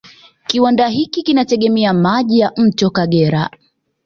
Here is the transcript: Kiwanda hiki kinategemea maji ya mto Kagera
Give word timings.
Kiwanda 0.47 0.87
hiki 0.87 1.23
kinategemea 1.23 1.93
maji 1.93 2.39
ya 2.39 2.51
mto 2.57 2.89
Kagera 2.89 3.49